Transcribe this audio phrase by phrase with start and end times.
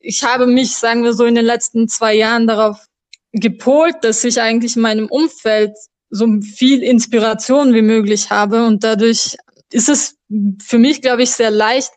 [0.00, 2.84] ich habe mich, sagen wir so, in den letzten zwei Jahren darauf
[3.32, 5.72] gepolt, dass ich eigentlich in meinem Umfeld
[6.10, 9.36] so viel Inspiration wie möglich habe und dadurch
[9.70, 10.16] ist es
[10.62, 11.90] für mich, glaube ich, sehr leicht,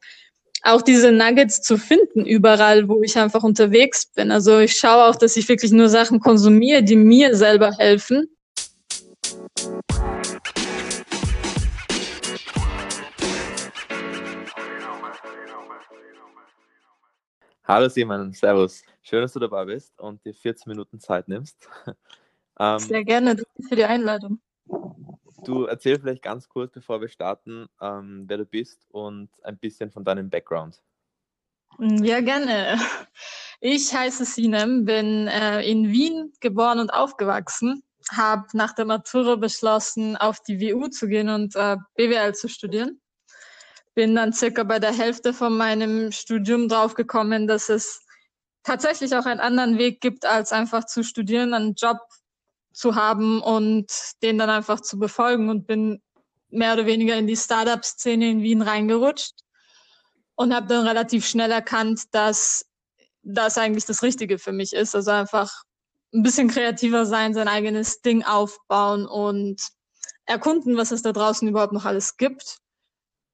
[0.64, 4.32] auch diese Nuggets zu finden, überall, wo ich einfach unterwegs bin.
[4.32, 8.28] Also ich schaue auch, dass ich wirklich nur Sachen konsumiere, die mir selber helfen.
[17.72, 18.84] Hallo Simon, Servus.
[19.02, 21.70] Schön, dass du dabei bist und dir 14 Minuten Zeit nimmst.
[22.60, 24.42] ähm, Sehr gerne, danke für die Einladung.
[25.46, 29.90] Du erzähl vielleicht ganz kurz, bevor wir starten, ähm, wer du bist und ein bisschen
[29.90, 30.84] von deinem Background.
[31.78, 32.78] Mm, ja, gerne.
[33.62, 40.18] Ich heiße Sinem, bin äh, in Wien geboren und aufgewachsen, habe nach der Matura beschlossen,
[40.18, 43.00] auf die WU zu gehen und äh, BWL zu studieren.
[43.94, 48.06] Bin dann circa bei der Hälfte von meinem Studium draufgekommen, dass es
[48.64, 51.98] tatsächlich auch einen anderen Weg gibt, als einfach zu studieren, einen Job
[52.74, 53.92] zu haben und
[54.24, 56.02] den dann einfach zu befolgen und bin
[56.50, 59.34] mehr oder weniger in die Startup-Szene in Wien reingerutscht
[60.36, 62.66] und habe dann relativ schnell erkannt, dass
[63.24, 64.96] das eigentlich das Richtige für mich ist.
[64.96, 65.64] Also einfach
[66.14, 69.62] ein bisschen kreativer sein, sein eigenes Ding aufbauen und
[70.26, 72.60] erkunden, was es da draußen überhaupt noch alles gibt.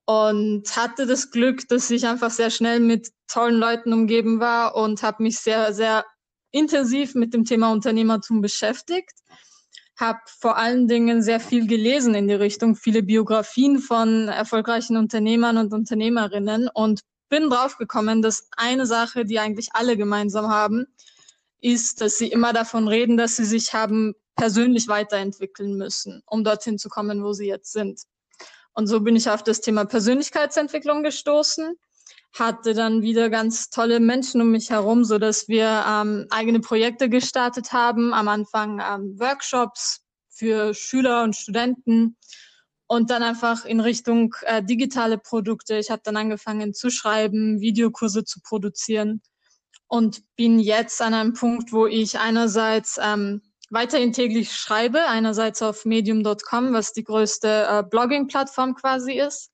[0.07, 5.03] Und hatte das Glück, dass ich einfach sehr schnell mit tollen Leuten umgeben war und
[5.03, 6.05] habe mich sehr, sehr
[6.51, 9.11] intensiv mit dem Thema Unternehmertum beschäftigt
[9.97, 15.57] habe vor allen Dingen sehr viel gelesen in die Richtung, viele Biografien von erfolgreichen Unternehmern
[15.57, 20.85] und Unternehmerinnen und bin draufgekommen, dass eine Sache, die eigentlich alle gemeinsam haben,
[21.59, 26.77] ist, dass sie immer davon reden, dass sie sich haben persönlich weiterentwickeln müssen, um dorthin
[26.77, 28.01] zu kommen, wo sie jetzt sind.
[28.77, 31.75] Und so bin ich auf das Thema Persönlichkeitsentwicklung gestoßen
[32.33, 37.09] hatte dann wieder ganz tolle Menschen um mich herum, so dass wir ähm, eigene Projekte
[37.09, 38.13] gestartet haben.
[38.13, 42.15] Am Anfang ähm, Workshops für Schüler und Studenten
[42.85, 45.77] und dann einfach in Richtung äh, digitale Produkte.
[45.77, 49.23] Ich habe dann angefangen zu schreiben, Videokurse zu produzieren
[49.87, 55.85] und bin jetzt an einem Punkt, wo ich einerseits ähm, weiterhin täglich schreibe, einerseits auf
[55.85, 59.51] medium.com, was die größte äh, Blogging-Plattform quasi ist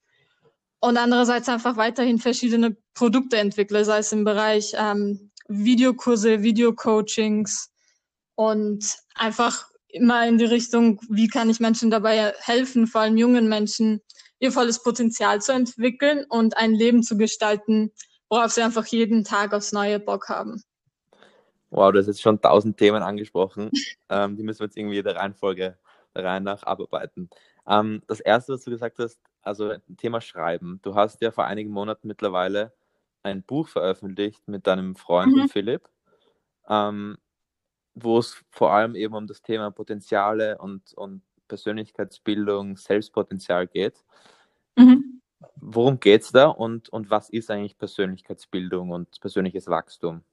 [0.79, 7.72] und andererseits einfach weiterhin verschiedene Produkte entwickle, sei es im Bereich ähm, Videokurse, Videocoachings
[8.35, 13.47] und einfach immer in die Richtung, wie kann ich Menschen dabei helfen, vor allem jungen
[13.47, 14.02] Menschen,
[14.40, 17.91] ihr volles Potenzial zu entwickeln und ein Leben zu gestalten,
[18.29, 20.63] worauf sie einfach jeden Tag aufs neue Bock haben.
[21.73, 23.72] Wow, du hast jetzt schon tausend Themen angesprochen.
[24.09, 25.78] ähm, die müssen wir jetzt irgendwie der Reihenfolge
[26.16, 27.31] der Reihe nach abarbeiten.
[27.67, 30.79] Ähm, das erste, was du gesagt hast, also Thema Schreiben.
[30.84, 32.73] Du hast ja vor einigen Monaten mittlerweile
[33.23, 35.50] ein Buch veröffentlicht mit deinem Freund mhm.
[35.50, 35.89] Philipp,
[36.69, 37.17] ähm,
[37.95, 44.03] wo es vor allem eben um das Thema Potenziale und, und Persönlichkeitsbildung, Selbstpotenzial geht.
[44.78, 45.22] Mhm.
[45.55, 50.23] Worum geht es da und, und was ist eigentlich Persönlichkeitsbildung und persönliches Wachstum?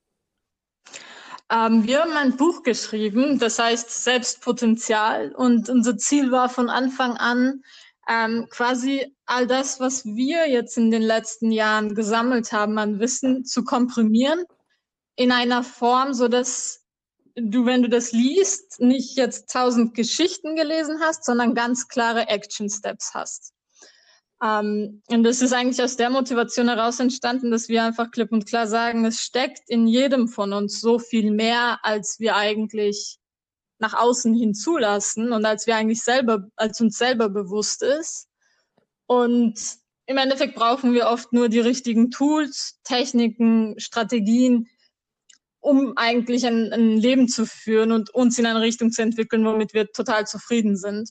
[1.51, 7.17] Ähm, wir haben ein Buch geschrieben, das heißt Selbstpotenzial und unser Ziel war von Anfang
[7.17, 7.63] an,
[8.09, 13.45] ähm, quasi all das, was wir jetzt in den letzten Jahren gesammelt haben an Wissen,
[13.45, 14.45] zu komprimieren
[15.17, 16.85] in einer Form, so dass
[17.35, 22.71] du, wenn du das liest, nicht jetzt tausend Geschichten gelesen hast, sondern ganz klare Action
[22.71, 23.53] Steps hast.
[24.43, 28.47] Ähm, und das ist eigentlich aus der Motivation heraus entstanden, dass wir einfach klipp und
[28.47, 33.19] klar sagen, es steckt in jedem von uns so viel mehr, als wir eigentlich
[33.79, 38.29] nach außen hin zulassen und als wir eigentlich selber, als uns selber bewusst ist.
[39.07, 39.59] Und
[40.07, 44.69] im Endeffekt brauchen wir oft nur die richtigen Tools, Techniken, Strategien,
[45.61, 49.75] um eigentlich ein, ein Leben zu führen und uns in eine Richtung zu entwickeln, womit
[49.75, 51.11] wir total zufrieden sind.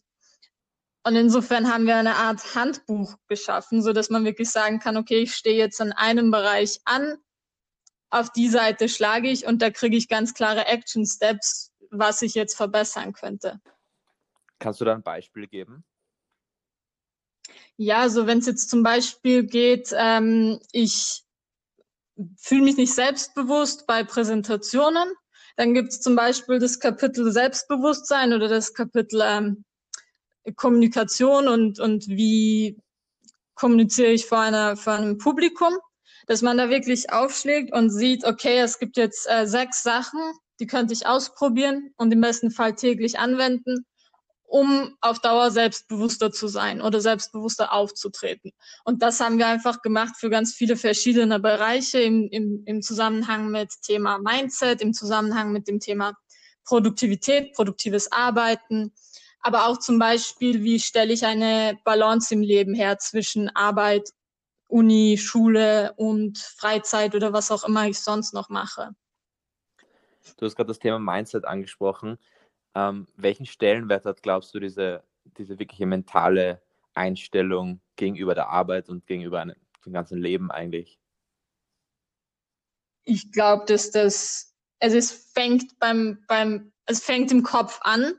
[1.03, 5.19] Und insofern haben wir eine Art Handbuch geschaffen, so dass man wirklich sagen kann, okay,
[5.19, 7.17] ich stehe jetzt in einem Bereich an,
[8.09, 12.33] auf die Seite schlage ich und da kriege ich ganz klare Action Steps, was ich
[12.33, 13.59] jetzt verbessern könnte.
[14.57, 15.85] Kannst du da ein Beispiel geben?
[17.77, 21.23] Ja, also wenn es jetzt zum Beispiel geht, ähm, ich
[22.37, 25.13] fühle mich nicht selbstbewusst bei Präsentationen,
[25.55, 29.63] dann gibt es zum Beispiel das Kapitel Selbstbewusstsein oder das Kapitel ähm,
[30.55, 32.77] Kommunikation und, und wie
[33.55, 35.73] kommuniziere ich vor, einer, vor einem Publikum,
[36.27, 40.19] dass man da wirklich aufschlägt und sieht, okay, es gibt jetzt äh, sechs Sachen,
[40.59, 43.85] die könnte ich ausprobieren und im besten Fall täglich anwenden,
[44.43, 48.51] um auf Dauer selbstbewusster zu sein oder selbstbewusster aufzutreten.
[48.83, 53.49] Und das haben wir einfach gemacht für ganz viele verschiedene Bereiche im, im, im Zusammenhang
[53.51, 56.13] mit Thema Mindset, im Zusammenhang mit dem Thema
[56.65, 58.93] Produktivität, produktives Arbeiten,
[59.41, 64.09] aber auch zum Beispiel, wie stelle ich eine Balance im Leben her zwischen Arbeit,
[64.67, 68.91] Uni, Schule und Freizeit oder was auch immer ich sonst noch mache.
[70.37, 72.19] Du hast gerade das Thema Mindset angesprochen.
[72.75, 75.03] Ähm, welchen Stellenwert hat, glaubst du, diese,
[75.37, 76.61] diese wirkliche mentale
[76.93, 79.55] Einstellung gegenüber der Arbeit und gegenüber einem,
[79.85, 80.99] dem ganzen Leben eigentlich?
[83.05, 88.13] Ich glaube, dass das, also es fängt beim, beim, es fängt im Kopf an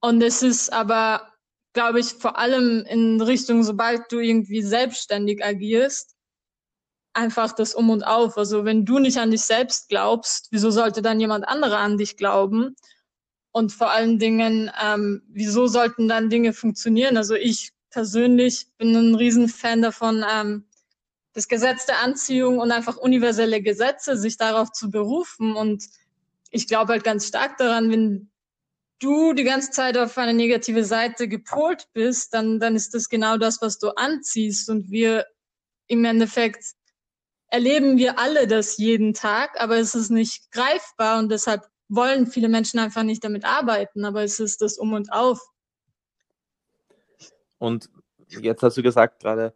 [0.00, 1.32] und es ist aber,
[1.72, 6.14] glaube ich, vor allem in Richtung, sobald du irgendwie selbstständig agierst,
[7.14, 8.38] einfach das Um und Auf.
[8.38, 12.16] Also wenn du nicht an dich selbst glaubst, wieso sollte dann jemand anderer an dich
[12.16, 12.76] glauben?
[13.50, 17.16] Und vor allen Dingen, ähm, wieso sollten dann Dinge funktionieren?
[17.16, 20.64] Also ich persönlich bin ein Riesenfan davon, ähm,
[21.32, 25.56] das Gesetz der Anziehung und einfach universelle Gesetze, sich darauf zu berufen.
[25.56, 25.84] Und
[26.50, 28.30] ich glaube halt ganz stark daran, wenn
[28.98, 33.36] du die ganze Zeit auf eine negative Seite gepolt bist, dann, dann ist das genau
[33.36, 34.68] das, was du anziehst.
[34.68, 35.26] Und wir
[35.86, 36.74] im Endeffekt
[37.48, 42.48] erleben wir alle das jeden Tag, aber es ist nicht greifbar und deshalb wollen viele
[42.48, 45.40] Menschen einfach nicht damit arbeiten, aber es ist das Um und Auf.
[47.56, 47.88] Und
[48.28, 49.54] jetzt hast du gesagt gerade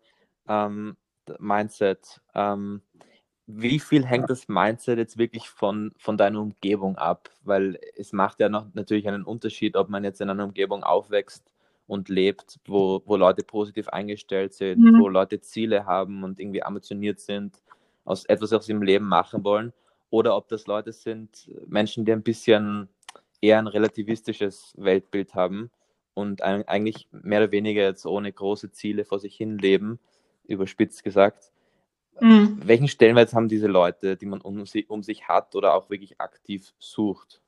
[0.48, 0.96] ähm,
[1.38, 2.20] Mindset.
[2.34, 2.82] Ähm,
[3.54, 7.30] wie viel hängt das Mindset jetzt wirklich von, von deiner Umgebung ab?
[7.44, 11.52] Weil es macht ja noch natürlich einen Unterschied, ob man jetzt in einer Umgebung aufwächst
[11.86, 15.00] und lebt, wo, wo Leute positiv eingestellt sind, mhm.
[15.00, 17.62] wo Leute Ziele haben und irgendwie ambitioniert sind,
[18.04, 19.72] aus etwas aus ihrem Leben machen wollen,
[20.10, 22.88] oder ob das Leute sind, Menschen, die ein bisschen
[23.40, 25.70] eher ein relativistisches Weltbild haben
[26.14, 29.98] und eigentlich mehr oder weniger jetzt ohne große Ziele vor sich hin leben,
[30.44, 31.50] überspitzt gesagt.
[32.20, 32.60] Mhm.
[32.64, 36.72] Welchen Stellenwert haben diese Leute, die man um, um sich hat oder auch wirklich aktiv
[36.78, 37.40] sucht?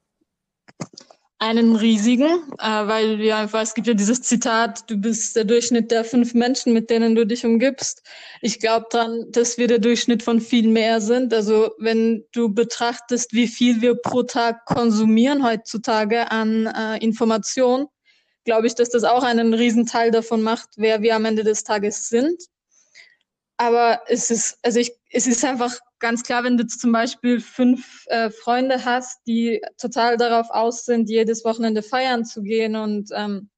[1.45, 5.91] einen riesigen, äh, weil wir einfach, es gibt ja dieses Zitat, du bist der Durchschnitt
[5.91, 8.03] der fünf Menschen, mit denen du dich umgibst.
[8.41, 11.35] Ich glaube dran, dass wir der Durchschnitt von viel mehr sind.
[11.35, 17.89] Also wenn du betrachtest, wie viel wir pro Tag konsumieren heutzutage an äh, Information,
[18.45, 22.09] glaube ich, dass das auch einen Riesenteil davon macht, wer wir am Ende des Tages
[22.09, 22.43] sind.
[23.57, 28.05] Aber es ist, also ich, es ist einfach ganz klar, wenn du zum Beispiel fünf
[28.07, 33.49] äh, Freunde hast, die total darauf aus sind, jedes Wochenende feiern zu gehen und ähm,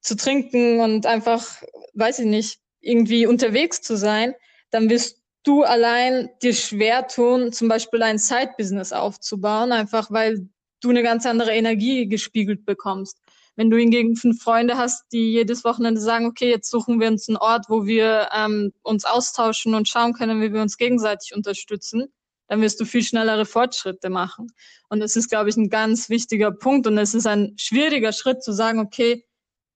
[0.00, 1.62] zu trinken und einfach,
[1.94, 4.34] weiß ich nicht, irgendwie unterwegs zu sein,
[4.70, 10.48] dann wirst du allein dir schwer tun, zum Beispiel ein Side-Business aufzubauen, einfach weil
[10.80, 13.18] du eine ganz andere Energie gespiegelt bekommst.
[13.56, 17.28] Wenn du hingegen fünf Freunde hast, die jedes Wochenende sagen, okay, jetzt suchen wir uns
[17.28, 22.12] einen Ort, wo wir ähm, uns austauschen und schauen können, wie wir uns gegenseitig unterstützen,
[22.48, 24.48] dann wirst du viel schnellere Fortschritte machen.
[24.88, 26.86] Und das ist, glaube ich, ein ganz wichtiger Punkt.
[26.86, 29.24] Und es ist ein schwieriger Schritt zu sagen, okay,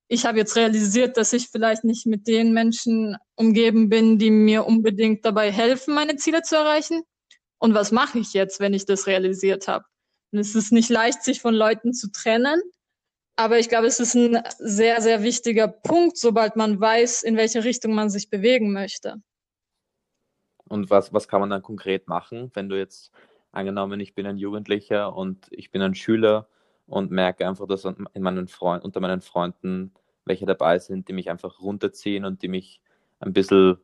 [0.09, 4.67] ich habe jetzt realisiert, dass ich vielleicht nicht mit den Menschen umgeben bin, die mir
[4.67, 7.03] unbedingt dabei helfen, meine Ziele zu erreichen.
[7.59, 9.85] Und was mache ich jetzt, wenn ich das realisiert habe?
[10.33, 12.61] Und es ist nicht leicht, sich von Leuten zu trennen,
[13.37, 17.65] aber ich glaube, es ist ein sehr, sehr wichtiger Punkt, sobald man weiß, in welche
[17.65, 19.17] Richtung man sich bewegen möchte.
[20.69, 23.13] Und was, was kann man dann konkret machen, wenn du jetzt
[23.53, 26.49] angenommen, ich bin ein Jugendlicher und ich bin ein Schüler
[26.87, 29.93] und merke einfach, dass in meinen Freund, unter meinen Freunden
[30.25, 32.81] welche dabei sind, die mich einfach runterziehen und die mich
[33.21, 33.79] ein bisschen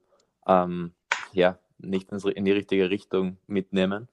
[0.46, 0.92] ähm,
[1.32, 4.08] ja, nicht in die richtige Richtung mitnehmen?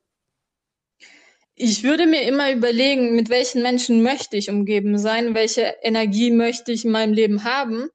[1.59, 6.71] Ich würde mir immer überlegen, mit welchen Menschen möchte ich umgeben sein, welche Energie möchte
[6.71, 7.89] ich in meinem Leben haben.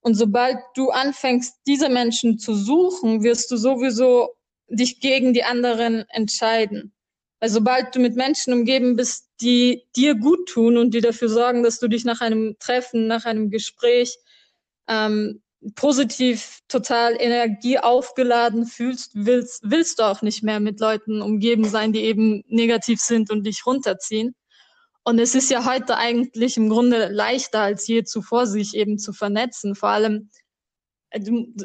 [0.00, 4.34] Und sobald du anfängst, diese Menschen zu suchen, wirst du sowieso
[4.68, 6.92] dich gegen die anderen entscheiden.
[7.40, 11.62] Weil sobald du mit Menschen umgeben bist, die dir gut tun und die dafür sorgen,
[11.62, 14.18] dass du dich nach einem Treffen, nach einem Gespräch
[14.88, 15.40] ähm,
[15.74, 22.00] positiv, total energieaufgeladen fühlst, willst, willst du auch nicht mehr mit Leuten umgeben sein, die
[22.00, 24.34] eben negativ sind und dich runterziehen.
[25.04, 29.12] Und es ist ja heute eigentlich im Grunde leichter als je zuvor, sich eben zu
[29.12, 29.74] vernetzen.
[29.74, 30.30] Vor allem,
[31.10, 31.20] äh,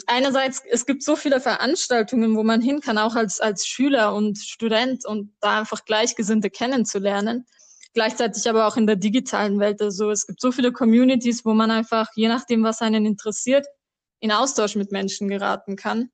[0.08, 4.38] einerseits, es gibt so viele Veranstaltungen, wo man hin kann, auch als, als Schüler und
[4.38, 7.46] Student und da einfach Gleichgesinnte kennenzulernen.
[7.94, 9.82] Gleichzeitig aber auch in der digitalen Welt.
[9.82, 13.66] Also es gibt so viele Communities, wo man einfach, je nachdem, was einen interessiert,
[14.20, 16.10] in Austausch mit Menschen geraten kann.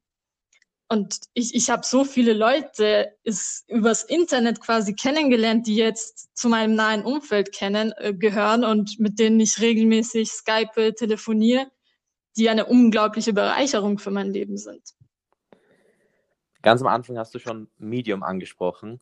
[0.89, 6.49] und ich, ich habe so viele Leute ist übers Internet quasi kennengelernt, die jetzt zu
[6.49, 11.71] meinem nahen Umfeld kennen, äh, gehören und mit denen ich regelmäßig Skype, telefoniere,
[12.35, 14.81] die eine unglaubliche Bereicherung für mein Leben sind.
[16.61, 18.99] Ganz am Anfang hast du schon Medium angesprochen,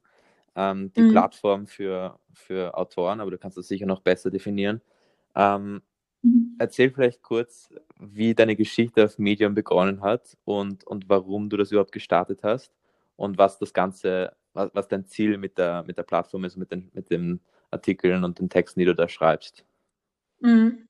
[0.55, 1.11] ähm, die mhm.
[1.11, 4.81] Plattform für, für Autoren, aber du kannst das sicher noch besser definieren.
[5.35, 5.81] Ähm.
[6.59, 11.71] Erzähl vielleicht kurz, wie deine Geschichte auf Medium begonnen hat und, und warum du das
[11.71, 12.71] überhaupt gestartet hast
[13.15, 16.71] und was das Ganze, was, was dein Ziel mit der, mit der Plattform ist, mit
[16.71, 17.39] den, mit den
[17.71, 19.65] Artikeln und den Texten, die du da schreibst.
[20.41, 20.89] Mhm.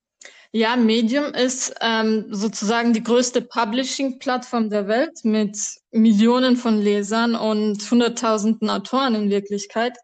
[0.52, 5.56] Ja, Medium ist ähm, sozusagen die größte Publishing-Plattform der Welt mit
[5.92, 9.96] Millionen von Lesern und hunderttausenden Autoren in Wirklichkeit.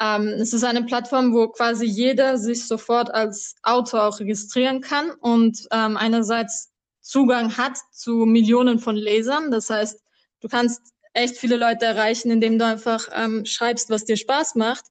[0.00, 5.10] Ähm, es ist eine Plattform, wo quasi jeder sich sofort als Autor auch registrieren kann
[5.10, 9.50] und ähm, einerseits Zugang hat zu Millionen von Lesern.
[9.50, 10.00] Das heißt,
[10.40, 10.80] du kannst
[11.14, 14.84] echt viele Leute erreichen, indem du einfach ähm, schreibst, was dir Spaß macht.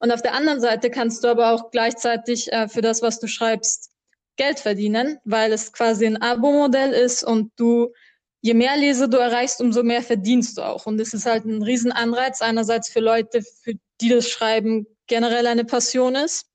[0.00, 3.28] Und auf der anderen Seite kannst du aber auch gleichzeitig äh, für das, was du
[3.28, 3.90] schreibst,
[4.36, 7.92] Geld verdienen, weil es quasi ein Abo-Modell ist und du,
[8.40, 10.86] je mehr Leser du erreichst, umso mehr verdienst du auch.
[10.86, 15.64] Und es ist halt ein Riesenanreiz einerseits für Leute, für die das Schreiben generell eine
[15.64, 16.46] Passion ist.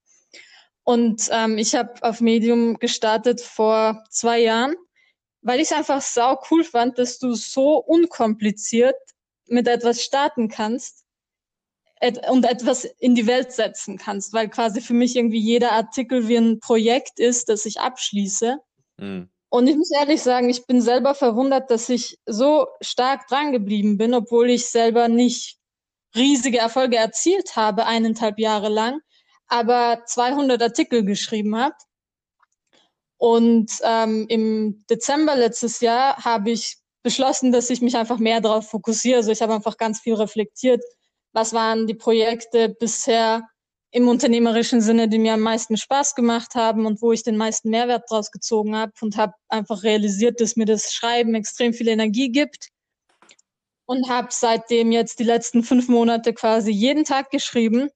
[0.83, 4.75] Und ähm, ich habe auf Medium gestartet vor zwei Jahren,
[5.41, 8.95] weil ich es einfach sau cool fand, dass du so unkompliziert
[9.47, 11.03] mit etwas starten kannst
[11.99, 16.27] et und etwas in die Welt setzen kannst, weil quasi für mich irgendwie jeder Artikel
[16.27, 18.57] wie ein Projekt ist, das ich abschließe.
[18.97, 19.29] Mhm.
[19.49, 23.97] Und ich muss ehrlich sagen, ich bin selber verwundert, dass ich so stark dran geblieben
[23.97, 25.57] bin, obwohl ich selber nicht
[26.17, 28.99] riesige Erfolge erzielt habe, eineinhalb Jahre lang,
[29.47, 31.75] aber 200 Artikel geschrieben habe.
[33.17, 38.69] Und ähm, im Dezember letztes Jahr habe ich beschlossen, dass ich mich einfach mehr darauf
[38.69, 39.17] fokussiere.
[39.17, 40.83] Also ich habe einfach ganz viel reflektiert,
[41.33, 43.47] was waren die Projekte bisher
[43.91, 47.69] im unternehmerischen Sinne, die mir am meisten Spaß gemacht haben und wo ich den meisten
[47.69, 52.29] Mehrwert draus gezogen habe und habe einfach realisiert, dass mir das Schreiben extrem viel Energie
[52.29, 52.69] gibt
[53.87, 57.89] und habe seitdem jetzt die letzten fünf Monate quasi jeden Tag geschrieben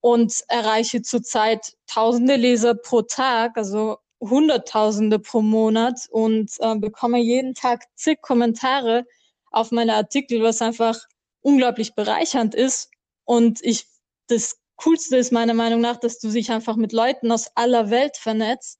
[0.00, 7.54] und erreiche zurzeit tausende Leser pro Tag, also Hunderttausende pro Monat und äh, bekomme jeden
[7.54, 9.06] Tag zig Kommentare
[9.50, 10.98] auf meine Artikel, was einfach
[11.40, 12.90] unglaublich bereichernd ist.
[13.24, 13.86] Und ich,
[14.26, 18.16] das Coolste ist meiner Meinung nach, dass du dich einfach mit Leuten aus aller Welt
[18.16, 18.79] vernetzt,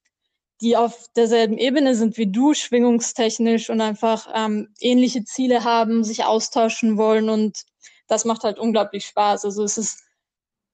[0.60, 6.24] die auf derselben Ebene sind wie du, schwingungstechnisch und einfach ähm, ähnliche Ziele haben, sich
[6.24, 7.64] austauschen wollen und
[8.08, 9.44] das macht halt unglaublich Spaß.
[9.44, 10.02] Also es ist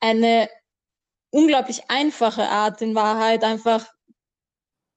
[0.01, 0.49] eine
[1.31, 3.87] unglaublich einfache Art, in Wahrheit einfach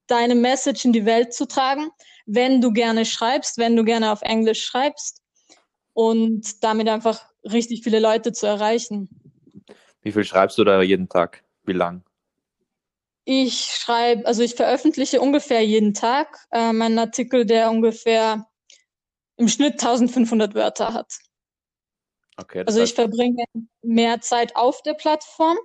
[0.07, 1.89] deine Message in die Welt zu tragen,
[2.25, 5.21] wenn du gerne schreibst, wenn du gerne auf Englisch schreibst
[5.93, 9.09] und damit einfach richtig viele Leute zu erreichen.
[10.01, 11.43] Wie viel schreibst du da jeden Tag?
[11.63, 12.03] Wie lang?
[13.31, 18.47] Ich schreibe, also ich veröffentliche ungefähr jeden Tag äh, meinen Artikel, der ungefähr
[19.37, 21.13] im Schnitt 1500 Wörter hat.
[22.37, 23.43] Okay, also ich verbringe
[23.83, 25.59] mehr Zeit auf der Plattform,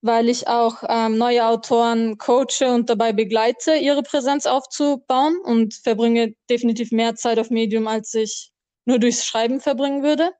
[0.00, 6.34] weil ich auch ähm, neue Autoren coache und dabei begleite, ihre Präsenz aufzubauen und verbringe
[6.50, 8.50] definitiv mehr Zeit auf Medium, als ich
[8.84, 10.32] nur durchs Schreiben verbringen würde.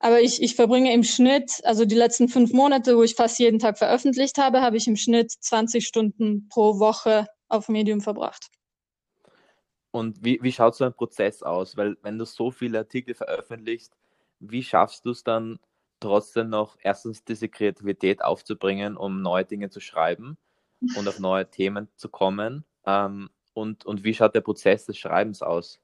[0.00, 3.58] Aber ich, ich verbringe im Schnitt, also die letzten fünf Monate, wo ich fast jeden
[3.58, 8.48] Tag veröffentlicht habe, habe ich im Schnitt 20 Stunden pro Woche auf Medium verbracht.
[9.90, 11.76] Und wie, wie schaut so ein Prozess aus?
[11.76, 13.96] Weil wenn du so viele Artikel veröffentlichst,
[14.40, 15.60] wie schaffst du es dann
[16.00, 20.36] trotzdem noch erstens diese Kreativität aufzubringen, um neue Dinge zu schreiben
[20.96, 22.64] und auf neue Themen zu kommen?
[22.84, 25.80] Ähm, und, und wie schaut der Prozess des Schreibens aus?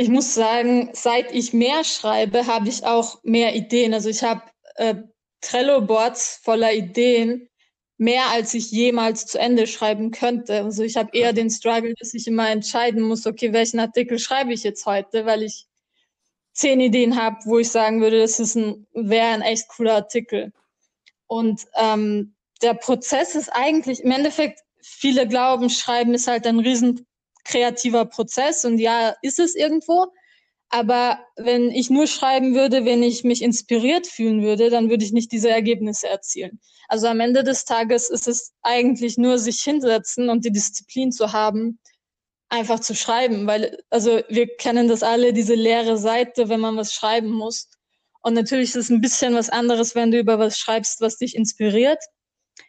[0.00, 3.92] Ich muss sagen, seit ich mehr schreibe, habe ich auch mehr Ideen.
[3.92, 4.42] Also ich habe
[4.76, 4.94] äh,
[5.40, 7.48] Trello-Boards voller Ideen,
[7.96, 10.62] mehr als ich jemals zu Ende schreiben könnte.
[10.62, 14.52] Also ich habe eher den Struggle, dass ich immer entscheiden muss, okay, welchen Artikel schreibe
[14.52, 15.66] ich jetzt heute, weil ich
[16.52, 20.52] zehn Ideen habe, wo ich sagen würde, das ist ein, wäre ein echt cooler Artikel.
[21.26, 27.07] Und ähm, der Prozess ist eigentlich im Endeffekt, viele glauben, Schreiben ist halt ein riesen
[27.48, 30.06] kreativer Prozess und ja, ist es irgendwo.
[30.70, 35.12] Aber wenn ich nur schreiben würde, wenn ich mich inspiriert fühlen würde, dann würde ich
[35.12, 36.60] nicht diese Ergebnisse erzielen.
[36.88, 41.32] Also am Ende des Tages ist es eigentlich nur sich hinsetzen und die Disziplin zu
[41.32, 41.78] haben,
[42.50, 46.92] einfach zu schreiben, weil, also wir kennen das alle, diese leere Seite, wenn man was
[46.92, 47.68] schreiben muss.
[48.22, 51.34] Und natürlich ist es ein bisschen was anderes, wenn du über was schreibst, was dich
[51.34, 52.02] inspiriert.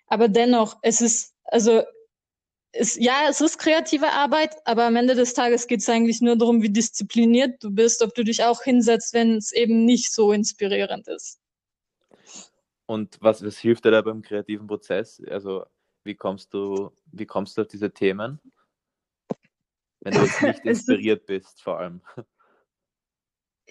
[0.07, 1.83] Aber dennoch, es ist, also
[2.72, 6.38] es, ja, es ist kreative Arbeit, aber am Ende des Tages geht es eigentlich nur
[6.38, 10.32] darum, wie diszipliniert du bist, ob du dich auch hinsetzt, wenn es eben nicht so
[10.32, 11.40] inspirierend ist.
[12.86, 15.22] Und was, was hilft dir da beim kreativen Prozess?
[15.30, 15.66] Also
[16.04, 18.40] wie kommst du, wie kommst du auf diese Themen?
[20.02, 22.02] Wenn du jetzt nicht inspiriert bist, vor allem.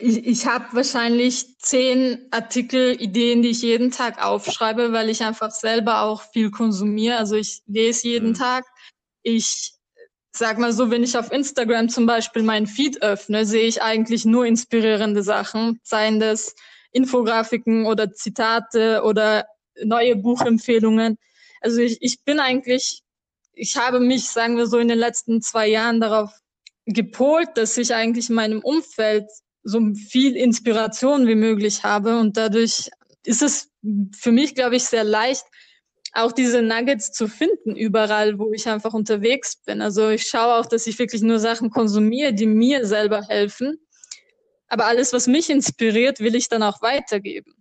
[0.01, 5.51] Ich, ich habe wahrscheinlich zehn Artikel, Ideen, die ich jeden Tag aufschreibe, weil ich einfach
[5.51, 7.17] selber auch viel konsumiere.
[7.17, 8.35] Also ich lese jeden mhm.
[8.35, 8.65] Tag.
[9.23, 9.73] Ich
[10.33, 14.25] sag mal so, wenn ich auf Instagram zum Beispiel meinen Feed öffne, sehe ich eigentlich
[14.25, 16.55] nur inspirierende Sachen, seien das
[16.93, 19.47] Infografiken oder Zitate oder
[19.85, 21.19] neue Buchempfehlungen.
[21.61, 23.03] Also ich, ich bin eigentlich,
[23.53, 26.31] ich habe mich, sagen wir so, in den letzten zwei Jahren darauf
[26.87, 29.27] gepolt, dass ich eigentlich in meinem Umfeld
[29.69, 32.19] so viel Inspiration wie möglich habe.
[32.19, 32.91] Und dadurch
[33.25, 33.71] ist es
[34.17, 35.45] für mich, glaube ich, sehr leicht,
[36.15, 39.83] auch diese Nuggets zu finden überall, wo ich einfach unterwegs bin.
[39.83, 43.77] Also ich schaue auch, dass ich wirklich nur Sachen konsumiere, die mir selber helfen.
[44.69, 47.55] Aber alles, was mich inspiriert, will ich dann auch weitergeben.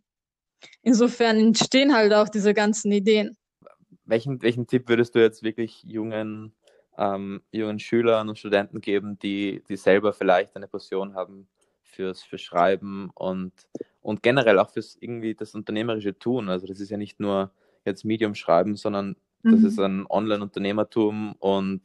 [0.82, 3.38] Insofern entstehen halt auch diese ganzen Ideen.
[4.06, 6.54] Welchen, welchen Tipp würdest du jetzt wirklich jungen,
[6.98, 11.50] ähm, jungen Schülern und Studenten geben, die, die selber vielleicht eine Passion haben
[11.98, 13.52] fürs, fürs Schreiben und,
[14.02, 16.50] und generell auch fürs irgendwie das unternehmerische Tun?
[16.50, 17.52] Also das ist ja nicht nur
[17.86, 19.66] jetzt Medium schreiben, sondern das mhm.
[19.66, 21.82] ist ein Online-Unternehmertum und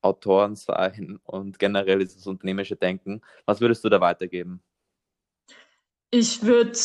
[0.00, 3.20] Autoren sein und generell dieses unternehmerische Denken.
[3.44, 4.62] Was würdest du da weitergeben?
[6.10, 6.78] Ich würde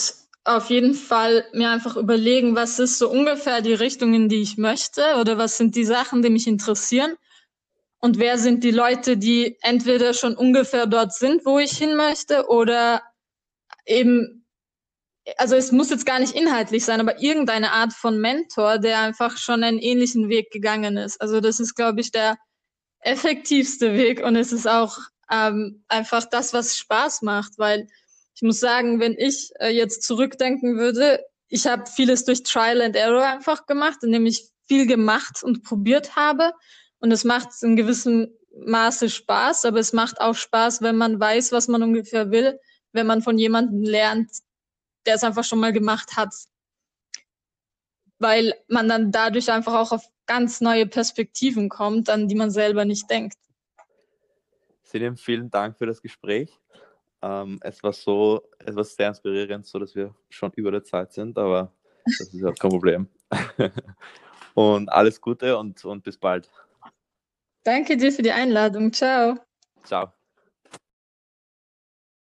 [0.44, 4.58] auf jeden Fall mir einfach überlegen, was ist so ungefähr die Richtung, in die ich
[4.58, 7.16] möchte oder was sind die Sachen, die mich interessieren
[8.06, 12.48] und wer sind die Leute, die entweder schon ungefähr dort sind, wo ich hin möchte
[12.50, 13.02] oder
[13.84, 14.46] eben,
[15.38, 19.38] also es muss jetzt gar nicht inhaltlich sein, aber irgendeine Art von Mentor, der einfach
[19.38, 21.20] schon einen ähnlichen Weg gegangen ist.
[21.20, 22.38] Also das ist, glaube ich, der
[23.00, 25.00] effektivste Weg und es ist auch
[25.32, 27.88] ähm, einfach das, was Spaß macht, weil
[28.36, 32.96] ich muss sagen, wenn ich äh, jetzt zurückdenken würde, ich habe vieles durch Trial and
[32.96, 36.54] Error einfach gemacht, indem ich viel gemacht und probiert habe
[37.00, 41.52] und es macht in gewissem Maße Spaß, aber es macht auch Spaß, wenn man weiß,
[41.52, 42.60] was man ungefähr will,
[42.94, 44.32] wenn man von jemandem lernt,
[45.06, 46.34] der es einfach schon mal gemacht hat.
[48.18, 52.86] Weil man dann dadurch einfach auch auf ganz neue Perspektiven kommt, an die man selber
[52.86, 53.38] nicht denkt.
[54.84, 56.58] Selim, vielen Dank für das Gespräch.
[57.22, 61.12] Ähm, es war so, es war sehr inspirierend, so dass wir schon über der Zeit
[61.12, 61.74] sind, aber
[62.06, 63.10] das ist ja kein Problem.
[64.54, 66.50] und alles Gute und, und bis bald.
[67.66, 68.94] Danke dir für die Einladung.
[68.94, 69.38] Ciao.
[69.84, 70.14] Ciao.